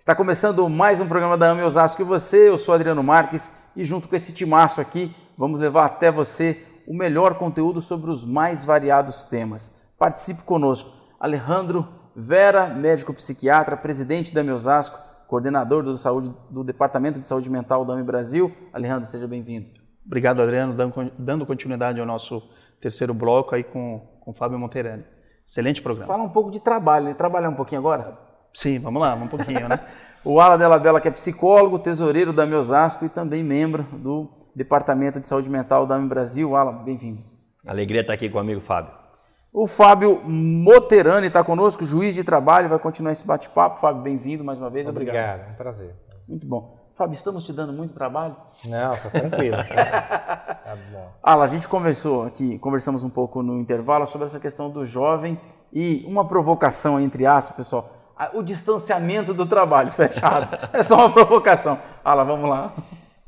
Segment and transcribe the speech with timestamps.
[0.00, 3.84] Está começando mais um programa da AME Osasco e você, eu sou Adriano Marques e
[3.84, 8.64] junto com esse timaço aqui, vamos levar até você o melhor conteúdo sobre os mais
[8.64, 9.92] variados temas.
[9.98, 10.90] Participe conosco.
[11.20, 11.86] Alejandro
[12.16, 17.84] Vera, médico psiquiatra, presidente da AME Osasco, coordenador do, saúde, do Departamento de Saúde Mental
[17.84, 18.50] da AME Brasil.
[18.72, 19.66] Alejandro, seja bem-vindo.
[20.06, 20.74] Obrigado, Adriano,
[21.18, 22.42] dando continuidade ao nosso
[22.80, 25.04] terceiro bloco aí com, com Fábio Monteirani.
[25.46, 26.10] Excelente programa.
[26.10, 28.29] Fala um pouco de trabalho, trabalhar um pouquinho agora?
[28.52, 29.80] Sim, vamos lá, um pouquinho, né?
[30.24, 35.20] o Ala Della Bella, que é psicólogo, tesoureiro da Meosasco e também membro do Departamento
[35.20, 36.54] de Saúde Mental da AME Brasil.
[36.56, 37.20] Ala, bem-vindo.
[37.66, 38.92] Alegria estar aqui com o amigo Fábio.
[39.52, 43.80] O Fábio Moterani está conosco, juiz de trabalho, vai continuar esse bate-papo.
[43.80, 44.86] Fábio, bem-vindo mais uma vez.
[44.86, 45.16] Obrigado.
[45.16, 45.94] Obrigado, é um prazer.
[46.28, 46.78] Muito bom.
[46.94, 48.36] Fábio, estamos te dando muito trabalho?
[48.64, 49.56] Não, tá tranquilo.
[49.64, 51.08] tá bom.
[51.22, 55.40] Ala, a gente conversou aqui, conversamos um pouco no intervalo sobre essa questão do jovem
[55.72, 57.99] e uma provocação, entre aspas, pessoal
[58.34, 60.68] o distanciamento do trabalho, fechado.
[60.72, 61.78] É só uma provocação.
[62.04, 62.74] Ah lá, vamos lá.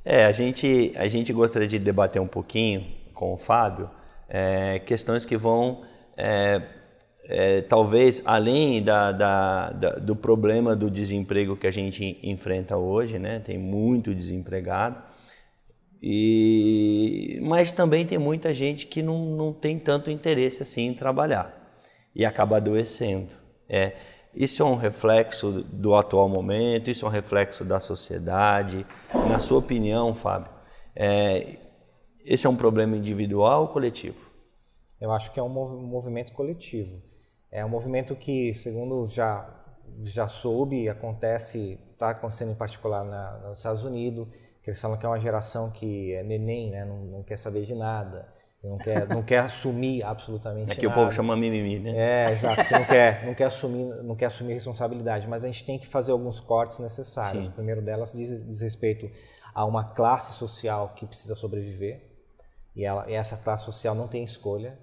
[0.04, 2.84] É, a gente, a gente gostaria de debater um pouquinho
[3.14, 3.88] com o Fábio
[4.34, 5.82] é, questões que vão,
[6.16, 6.62] é,
[7.26, 13.18] é, talvez, além da, da, da, do problema do desemprego que a gente enfrenta hoje,
[13.18, 13.40] né?
[13.40, 15.02] tem muito desempregado,
[16.02, 21.54] e, mas também tem muita gente que não, não tem tanto interesse assim em trabalhar
[22.14, 23.34] e acaba adoecendo.
[23.68, 23.92] É,
[24.34, 28.86] isso é um reflexo do atual momento, isso é um reflexo da sociedade.
[29.28, 30.50] Na sua opinião, Fábio,
[30.96, 31.58] é,
[32.24, 34.30] esse é um problema individual ou coletivo?
[35.00, 37.02] Eu acho que é um movimento coletivo.
[37.50, 39.58] É um movimento que, segundo já
[40.04, 44.26] já soube, acontece, está acontecendo em particular na, nos Estados Unidos,
[44.62, 47.62] que eles falam que é uma geração que é neném, né, não, não quer saber
[47.62, 48.26] de nada
[48.62, 50.72] não quer, não quer assumir absolutamente nada.
[50.72, 51.00] É que nada.
[51.00, 51.92] o povo chama mimimi, né?
[51.96, 55.78] É, exato, não quer, não quer assumir, não quer assumir responsabilidade, mas a gente tem
[55.78, 57.42] que fazer alguns cortes necessários.
[57.42, 57.48] Sim.
[57.48, 59.10] O primeiro delas diz, diz, respeito
[59.52, 62.08] a uma classe social que precisa sobreviver,
[62.74, 64.78] e, ela, e essa classe social não tem escolha,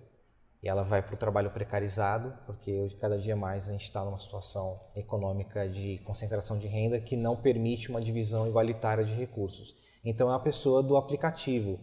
[0.61, 4.03] e ela vai para o trabalho precarizado, porque hoje, cada dia mais a gente está
[4.03, 9.73] numa situação econômica de concentração de renda que não permite uma divisão igualitária de recursos.
[10.03, 11.79] Então é a pessoa do aplicativo,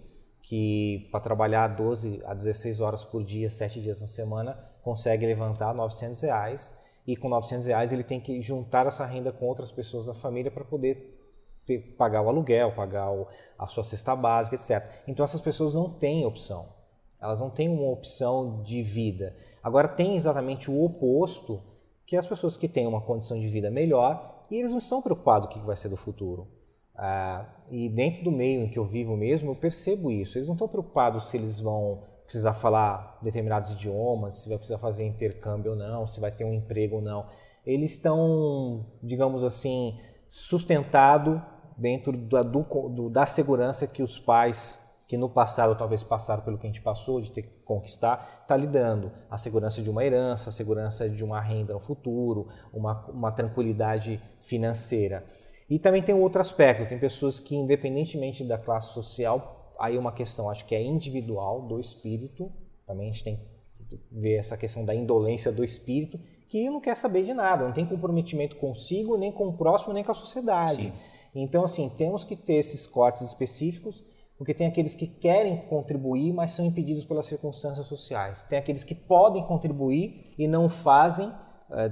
[0.48, 5.74] que para trabalhar 12 a 16 horas por dia, 7 dias na semana, consegue levantar
[5.74, 10.06] 900 reais e com 900 reais ele tem que juntar essa renda com outras pessoas
[10.06, 11.18] da família para poder
[11.66, 13.26] ter, pagar o aluguel, pagar o,
[13.58, 14.88] a sua cesta básica, etc.
[15.08, 16.68] Então essas pessoas não têm opção,
[17.20, 19.36] elas não têm uma opção de vida.
[19.60, 21.60] Agora tem exatamente o oposto,
[22.06, 25.02] que é as pessoas que têm uma condição de vida melhor e eles não estão
[25.02, 26.46] preocupados com o que vai ser do futuro.
[26.96, 30.38] Ah, e dentro do meio em que eu vivo mesmo, eu percebo isso.
[30.38, 35.04] Eles não estão preocupados se eles vão precisar falar determinados idiomas, se vai precisar fazer
[35.06, 37.26] intercâmbio ou não, se vai ter um emprego ou não.
[37.64, 39.98] Eles estão, digamos assim,
[40.30, 41.42] sustentado
[41.76, 46.58] dentro da, do, do, da segurança que os pais, que no passado talvez passaram pelo
[46.58, 49.12] que a gente passou, de ter que conquistar, está lhe dando.
[49.30, 54.20] A segurança de uma herança, a segurança de uma renda no futuro, uma, uma tranquilidade
[54.42, 55.24] financeira.
[55.68, 60.48] E também tem outro aspecto, tem pessoas que independentemente da classe social, aí uma questão
[60.48, 62.50] acho que é individual do espírito,
[62.86, 63.40] também a gente tem
[63.88, 66.18] que ver essa questão da indolência do espírito,
[66.48, 70.04] que não quer saber de nada, não tem comprometimento consigo, nem com o próximo, nem
[70.04, 70.82] com a sociedade.
[70.82, 70.92] Sim.
[71.34, 74.02] Então, assim, temos que ter esses cortes específicos,
[74.38, 78.44] porque tem aqueles que querem contribuir, mas são impedidos pelas circunstâncias sociais.
[78.44, 81.30] Tem aqueles que podem contribuir e não fazem,
[81.72, 81.88] é,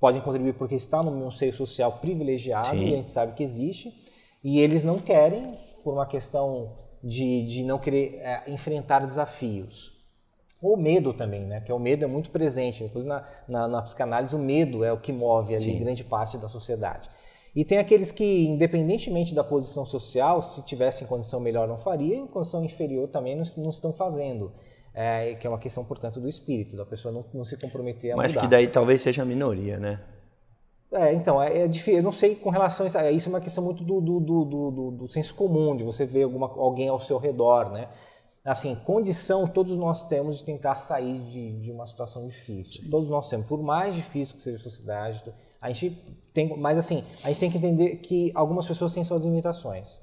[0.00, 2.84] podem contribuir porque está num seio social privilegiado, Sim.
[2.84, 3.94] e a gente sabe que existe,
[4.42, 6.72] e eles não querem, por uma questão
[7.04, 10.00] de, de não querer é, enfrentar desafios.
[10.62, 11.60] Ou medo também, né?
[11.60, 12.82] Que é o medo é muito presente.
[12.82, 15.78] Depois na, na, na psicanálise o medo é o que move ali Sim.
[15.78, 17.08] grande parte da sociedade.
[17.56, 22.26] E tem aqueles que, independentemente da posição social, se tivessem condição melhor não faria, em
[22.26, 24.52] condição inferior também não, não estão fazendo
[24.94, 28.16] é, que é uma questão, portanto, do espírito, da pessoa não, não se comprometer a
[28.16, 28.40] Mas mudar.
[28.40, 30.00] que daí talvez seja a minoria, né?
[30.92, 33.32] É, então, é, é difícil, eu não sei com relação a isso, é, isso é
[33.32, 36.88] uma questão muito do, do, do, do, do senso comum, de você ver alguma, alguém
[36.88, 37.88] ao seu redor, né?
[38.44, 42.82] Assim, condição todos nós temos de tentar sair de, de uma situação difícil.
[42.82, 42.90] Sim.
[42.90, 45.22] Todos nós temos, por mais difícil que seja a sociedade,
[45.60, 45.90] a gente
[46.32, 50.00] tem, mas assim, a gente tem que entender que algumas pessoas têm suas limitações.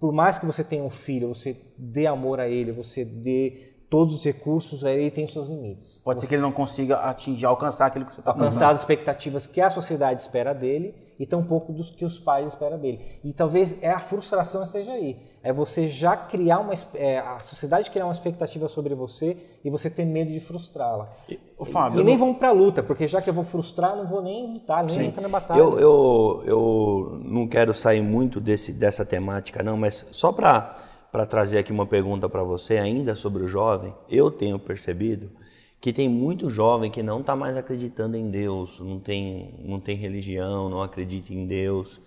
[0.00, 4.16] Por mais que você tenha um filho, você dê amor a ele, você dê todos
[4.16, 6.00] os recursos, aí ele tem seus limites.
[6.04, 8.80] Pode você ser que ele não consiga atingir, alcançar aquilo que você está Alcançar as
[8.80, 13.00] expectativas que a sociedade espera dele e tampouco dos que os pais esperam dele.
[13.24, 15.16] E talvez é a frustração esteja aí.
[15.42, 19.90] É você já criar uma é, a sociedade criar uma expectativa sobre você e você
[19.90, 21.08] ter medo de frustrá-la.
[21.28, 21.40] E,
[21.96, 24.52] e nem vamos para a luta, porque já que eu vou frustrar, não vou nem
[24.52, 25.06] lutar, nem Sim.
[25.06, 25.58] entrar na batalha.
[25.58, 30.76] Eu, eu, eu não quero sair muito desse, dessa temática, não, mas só para
[31.10, 35.30] para trazer aqui uma pergunta para você ainda sobre o jovem, eu tenho percebido
[35.80, 39.96] que tem muito jovem que não está mais acreditando em Deus, não tem, não tem
[39.96, 42.00] religião, não acredita em Deus.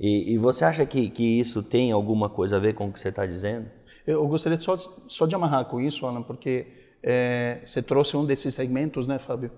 [0.00, 2.98] E, e você acha que, que isso tem alguma coisa a ver com o que
[2.98, 3.66] você está dizendo?
[4.06, 6.66] Eu gostaria só, só de amarrar com isso, Alan, porque
[7.02, 9.50] é, você trouxe um desses segmentos, né, Fábio?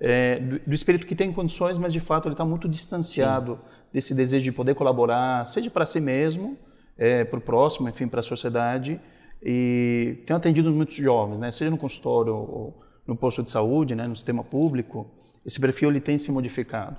[0.00, 3.62] É, do, do, espírito que tem condições, mas de fato ele está muito distanciado Sim.
[3.92, 6.56] desse desejo de poder colaborar, seja para si mesmo,
[6.98, 9.00] é, para o próximo, enfim, para a sociedade.
[9.42, 14.06] E tenho atendido muitos jovens, né, seja no consultório ou no posto de saúde, né,
[14.06, 15.06] no sistema público.
[15.46, 16.96] Esse perfil ele tem se modificado.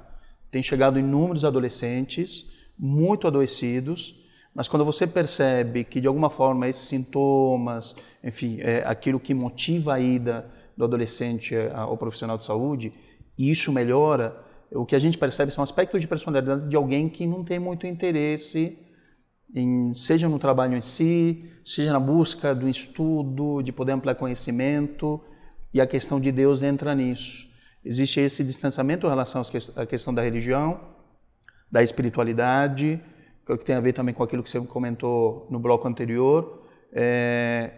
[0.50, 4.16] Tem chegado inúmeros adolescentes muito adoecidos,
[4.56, 9.96] mas quando você percebe que de alguma forma esses sintomas, enfim, é aquilo que motiva
[9.96, 12.94] a ida do adolescente ao profissional de saúde,
[13.38, 14.36] isso melhora,
[14.72, 17.86] o que a gente percebe são aspectos de personalidade de alguém que não tem muito
[17.86, 18.78] interesse
[19.54, 25.22] em, seja no trabalho em si, seja na busca do estudo, de poder ampliar conhecimento,
[25.74, 27.48] e a questão de Deus entra nisso.
[27.84, 29.42] Existe esse distanciamento em relação
[29.76, 30.80] à questão da religião,
[31.72, 33.02] da espiritualidade,
[33.46, 37.72] que tem a ver também com aquilo que você comentou no bloco anterior, é,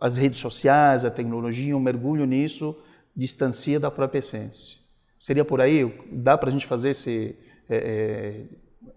[0.00, 2.76] as redes sociais, a tecnologia, um mergulho nisso
[3.14, 4.78] distancia da própria essência.
[5.18, 5.84] Seria por aí?
[6.10, 7.36] Dá para a gente fazer esse
[7.68, 8.44] é, é,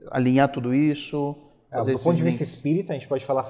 [0.09, 1.35] alinhar tudo isso?
[1.79, 3.43] É, do ponto de vista espírita, a gente pode falar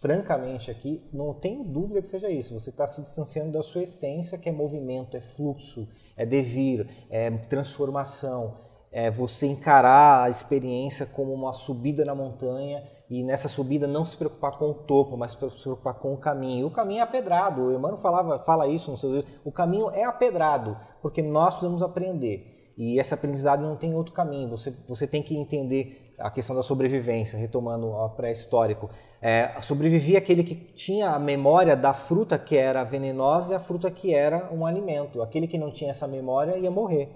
[0.00, 2.58] francamente aqui, não tem dúvida que seja isso.
[2.58, 7.30] Você está se distanciando da sua essência, que é movimento, é fluxo, é devir, é
[7.30, 8.56] transformação,
[8.90, 14.16] é você encarar a experiência como uma subida na montanha e nessa subida não se
[14.16, 16.60] preocupar com o topo, mas se preocupar com o caminho.
[16.60, 17.62] E o caminho é apedrado.
[17.62, 22.72] O Emmanuel falava, fala isso no seu O caminho é apedrado, porque nós precisamos aprender.
[22.76, 24.50] E esse aprendizado não tem outro caminho.
[24.50, 28.90] Você, você tem que entender a questão da sobrevivência, retomando o pré-histórico.
[29.20, 33.90] É, sobrevivia aquele que tinha a memória da fruta que era venenosa e a fruta
[33.90, 35.22] que era um alimento.
[35.22, 37.10] Aquele que não tinha essa memória ia morrer.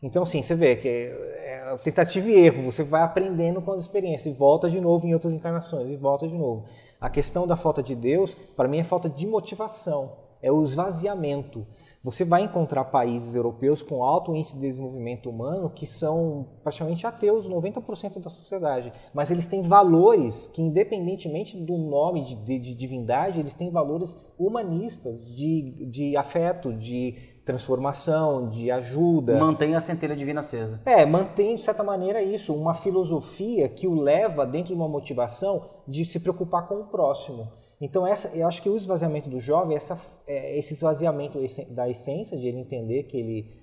[0.00, 4.32] Então, assim, você vê que é tentativa e erro, você vai aprendendo com as experiências
[4.32, 6.66] e volta de novo em outras encarnações e volta de novo.
[7.00, 11.66] A questão da falta de Deus, para mim, é falta de motivação, é o esvaziamento.
[12.08, 17.46] Você vai encontrar países europeus com alto índice de desenvolvimento humano que são praticamente ateus,
[17.46, 23.38] 90% da sociedade, mas eles têm valores que, independentemente do nome de, de, de divindade,
[23.38, 27.14] eles têm valores humanistas, de, de afeto, de
[27.44, 29.38] transformação, de ajuda.
[29.38, 30.80] Mantém a centelha divina acesa.
[30.86, 35.68] É, mantém de certa maneira isso, uma filosofia que o leva dentro de uma motivação
[35.86, 37.52] de se preocupar com o próximo.
[37.80, 41.38] Então essa, eu acho que o esvaziamento do jovem, essa, é, esse esvaziamento
[41.70, 43.56] da essência de ele entender que ele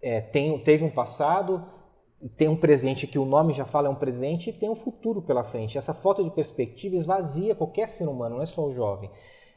[0.00, 1.64] é, tem, teve um passado,
[2.36, 5.22] tem um presente que o nome já fala é um presente e tem um futuro
[5.22, 5.78] pela frente.
[5.78, 9.10] Essa falta de perspectiva esvazia qualquer ser humano, não é só o jovem.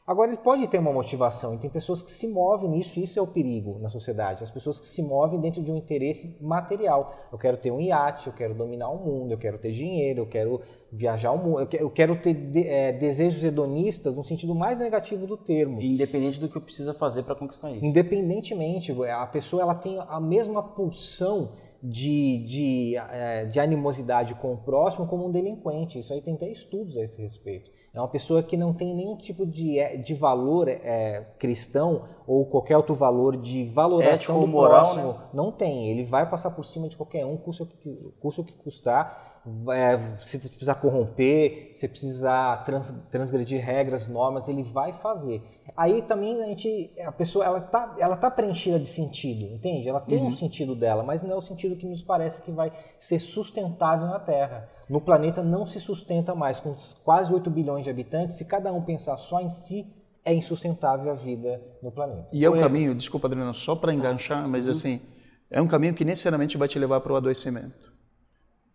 [0.06, 3.18] Agora, ele pode ter uma motivação, e tem pessoas que se movem nisso, e isso
[3.18, 4.44] é o perigo na sociedade.
[4.44, 7.12] As pessoas que se movem dentro de um interesse material.
[7.32, 10.26] Eu quero ter um iate, eu quero dominar o mundo, eu quero ter dinheiro, eu
[10.26, 10.60] quero
[10.92, 12.36] viajar o mundo, eu quero ter
[12.66, 15.82] é, desejos hedonistas no sentido mais negativo do termo.
[15.82, 17.84] Independente do que eu preciso fazer para conquistar isso.
[17.84, 21.50] Independentemente, a pessoa ela tem a mesma pulsão
[21.82, 25.98] de, de, é, de animosidade com o próximo como um delinquente.
[25.98, 27.70] Isso aí tem até estudos a esse respeito.
[27.96, 32.44] É uma pessoa que não tem nenhum tipo de, é, de valor é, cristão ou
[32.44, 35.12] qualquer outro valor de valoração Ético, do moral, próximo.
[35.12, 35.18] Né?
[35.32, 35.90] Não tem.
[35.90, 39.35] Ele vai passar por cima de qualquer um, custa o que, custa o que custar.
[39.72, 45.40] É, se precisar corromper, se precisar trans, transgredir regras, normas, ele vai fazer.
[45.76, 49.88] Aí também a gente, a pessoa, ela tá, ela tá preenchida de sentido, entende?
[49.88, 50.26] Ela tem uhum.
[50.26, 54.06] um sentido dela, mas não é o sentido que nos parece que vai ser sustentável
[54.06, 54.68] na Terra.
[54.90, 56.74] No planeta não se sustenta mais, com
[57.04, 59.86] quase 8 bilhões de habitantes, se cada um pensar só em si,
[60.24, 62.28] é insustentável a vida no planeta.
[62.32, 64.72] E é um caminho, desculpa Adriano, só para enganchar, mas uhum.
[64.72, 65.00] assim,
[65.48, 67.95] é um caminho que necessariamente vai te levar para o adoecimento.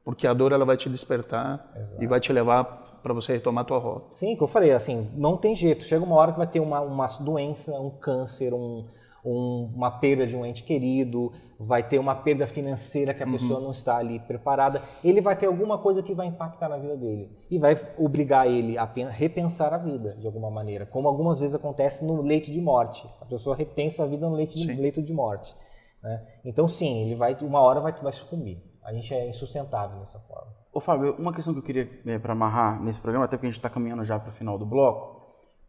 [0.04, 2.04] Porque a dor ela vai te despertar Exato.
[2.04, 4.08] e vai te levar para você retomar a tua rota.
[4.12, 5.84] Sim, que eu falei, assim, não tem jeito.
[5.84, 8.86] Chega uma hora que vai ter uma, uma doença, um câncer, um,
[9.26, 13.32] um, uma perda de um ente querido, vai ter uma perda financeira que a uhum.
[13.34, 14.82] pessoa não está ali preparada.
[15.04, 18.78] Ele vai ter alguma coisa que vai impactar na vida dele e vai obrigar ele
[18.78, 23.08] a repensar a vida de alguma maneira, como algumas vezes acontece no leito de morte.
[23.20, 25.56] A pessoa repensa a vida no leito de, leito de morte.
[26.04, 26.24] Né?
[26.44, 28.71] Então, sim, ele vai uma hora vai, vai sucumbir.
[28.84, 30.52] A gente é insustentável dessa forma.
[30.74, 33.50] Ô Fábio, uma questão que eu queria é, para amarrar nesse programa, até porque a
[33.50, 35.22] gente está caminhando já para o final do bloco,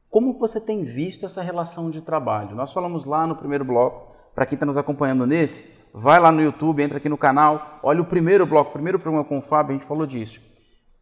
[0.09, 2.55] como você tem visto essa relação de trabalho?
[2.55, 6.41] Nós falamos lá no primeiro bloco, para quem está nos acompanhando nesse, vai lá no
[6.41, 9.75] YouTube, entra aqui no canal, olha o primeiro bloco, o primeiro programa com o Fábio,
[9.75, 10.41] a gente falou disso.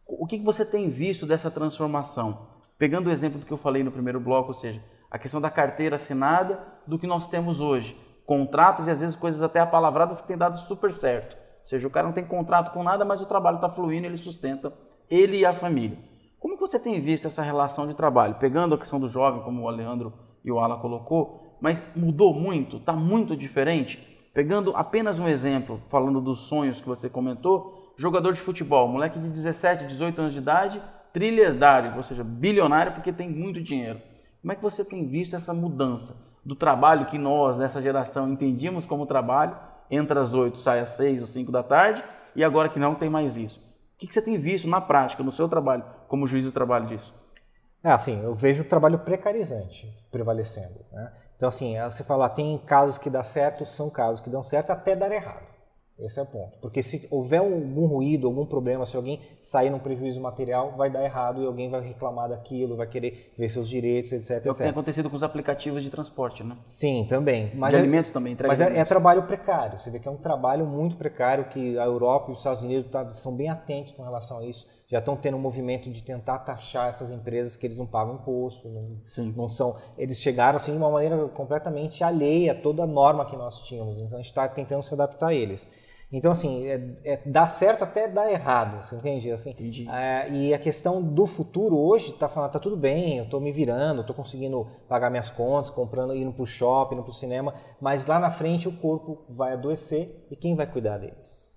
[0.05, 2.47] O que, que você tem visto dessa transformação?
[2.77, 5.49] Pegando o exemplo do que eu falei no primeiro bloco, ou seja, a questão da
[5.49, 7.97] carteira assinada do que nós temos hoje.
[8.25, 11.40] Contratos e às vezes coisas até apalavradas que têm dado super certo.
[11.61, 14.17] Ou seja, o cara não tem contrato com nada, mas o trabalho está fluindo, ele
[14.17, 14.73] sustenta
[15.09, 15.97] ele e a família.
[16.39, 18.35] Como que você tem visto essa relação de trabalho?
[18.35, 20.13] Pegando a questão do jovem, como o Alejandro
[20.43, 23.99] e o Ala colocou, mas mudou muito, está muito diferente.
[24.33, 29.29] Pegando apenas um exemplo, falando dos sonhos que você comentou, jogador de futebol, moleque de
[29.29, 30.81] 17, 18 anos de idade,
[31.13, 34.01] trilhardário, ou seja, bilionário porque tem muito dinheiro.
[34.41, 38.85] Como é que você tem visto essa mudança do trabalho que nós, nessa geração, entendíamos
[38.85, 39.55] como trabalho,
[39.91, 42.03] entra às 8, sai às 6 ou 5 da tarde,
[42.35, 43.59] e agora que não tem mais isso?
[43.59, 47.13] O que você tem visto na prática, no seu trabalho, como juiz do trabalho disso?
[47.83, 50.85] É assim, eu vejo o trabalho precarizante prevalecendo.
[50.91, 51.11] Né?
[51.35, 54.95] Então, assim, você falar, tem casos que dá certo, são casos que dão certo até
[54.95, 55.50] dar errado.
[55.99, 56.57] Esse é o ponto.
[56.59, 61.03] Porque se houver algum ruído, algum problema, se alguém sair num prejuízo material, vai dar
[61.03, 64.45] errado e alguém vai reclamar daquilo, vai querer ver seus direitos, etc.
[64.45, 66.57] É o que tem acontecido com os aplicativos de transporte, né?
[66.65, 67.51] Sim, também.
[67.55, 68.35] Mas de é, alimentos também.
[68.47, 69.79] Mas é, é, trabalho precário.
[69.79, 72.89] Você vê que é um trabalho muito precário que a Europa e os Estados Unidos
[72.89, 76.39] tá, são bem atentos com relação a isso já estão tendo um movimento de tentar
[76.39, 78.97] taxar essas empresas que eles não pagam imposto, não,
[79.33, 83.37] não são, eles chegaram assim de uma maneira completamente alheia a toda a norma que
[83.37, 83.97] nós tínhamos.
[83.99, 85.67] Então a gente está tentando se adaptar a eles.
[86.11, 89.31] Então, assim, é, é, dá certo até dar errado, você entende?
[89.31, 89.89] Assim, Entendi.
[89.89, 93.49] É, e a questão do futuro hoje está falando, tá tudo bem, eu estou me
[93.49, 97.55] virando, estou conseguindo pagar minhas contas, comprando, indo para o shopping, indo para o cinema,
[97.79, 101.49] mas lá na frente o corpo vai adoecer e quem vai cuidar deles?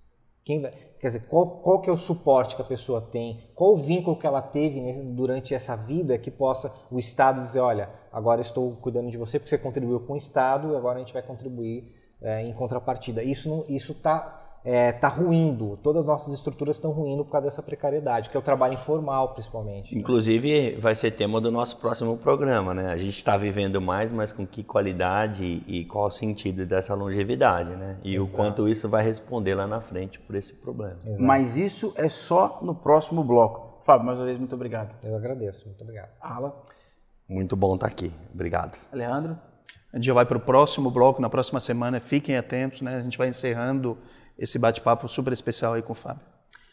[0.45, 3.49] Quem vai, quer dizer, qual, qual que é o suporte que a pessoa tem?
[3.55, 4.79] Qual o vínculo que ela teve
[5.15, 9.49] durante essa vida que possa o Estado dizer, olha, agora estou cuidando de você porque
[9.49, 13.23] você contribuiu com o Estado agora a gente vai contribuir é, em contrapartida.
[13.23, 17.61] Isso está está é, tá ruindo, todas as nossas estruturas estão ruindo por causa dessa
[17.61, 19.95] precariedade, que é o trabalho informal, principalmente.
[19.95, 22.91] Inclusive, vai ser tema do nosso próximo programa, né?
[22.91, 27.75] A gente está vivendo mais, mas com que qualidade e qual o sentido dessa longevidade,
[27.75, 27.99] né?
[28.03, 28.27] E Exato.
[28.27, 30.97] o quanto isso vai responder lá na frente por esse problema.
[31.05, 31.21] Exato.
[31.21, 33.83] Mas isso é só no próximo bloco.
[33.83, 34.95] Fábio, mais uma vez, muito obrigado.
[35.03, 36.09] Eu agradeço, muito obrigado.
[36.19, 36.63] Ala.
[37.29, 38.11] Muito bom estar aqui.
[38.33, 38.79] Obrigado.
[38.91, 39.37] Alejandro.
[39.93, 41.99] A gente já vai para o próximo bloco, na próxima semana.
[41.99, 42.97] Fiquem atentos, né?
[42.97, 43.97] A gente vai encerrando
[44.37, 46.25] esse bate-papo super especial aí com o Fábio.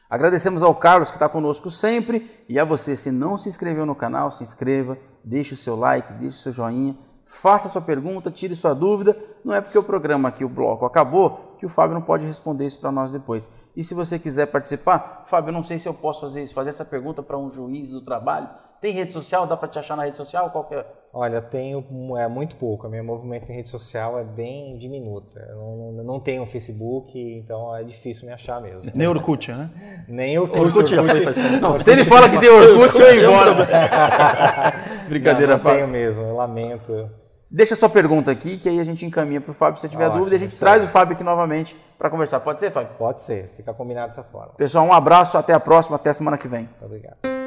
[0.08, 3.94] Agradecemos ao Carlos que está conosco sempre e a você, se não se inscreveu no
[3.94, 8.54] canal, se inscreva, deixe o seu like, deixe o seu joinha, faça sua pergunta, tire
[8.54, 9.16] sua dúvida.
[9.42, 12.66] Não é porque o programa aqui, o bloco, acabou que o Fábio não pode responder
[12.66, 13.50] isso para nós depois.
[13.74, 16.84] E se você quiser participar, Fábio, não sei se eu posso fazer isso, fazer essa
[16.84, 18.50] pergunta para um juiz do trabalho.
[18.82, 19.46] Tem rede social?
[19.46, 20.50] Dá para te achar na rede social?
[20.50, 20.84] Qual é?
[21.14, 21.86] Olha, tenho
[22.18, 22.84] é, muito pouco.
[22.84, 25.38] A minha movimento em rede social é bem diminuta.
[25.38, 28.90] Eu não, não tenho um Facebook, então é difícil me achar mesmo.
[28.92, 29.70] Nem Orkut, né?
[30.08, 30.60] Nem Orkut.
[30.60, 31.58] Orkut, já foi faz tempo.
[31.62, 33.54] Não, se ele fala que tem Orkut, eu ia embora.
[35.08, 37.08] Brincadeira, Não, não tenho mesmo, eu lamento.
[37.48, 39.80] Deixa sua pergunta aqui, que aí a gente encaminha para o Fábio.
[39.80, 42.40] Se tiver Ótimo, dúvida, a gente traz o Fábio aqui novamente para conversar.
[42.40, 42.96] Pode ser, Fábio?
[42.98, 44.54] Pode ser, fica combinado dessa forma.
[44.56, 46.62] Pessoal, um abraço, até a próxima, até a semana que vem.
[46.62, 47.41] Muito obrigado.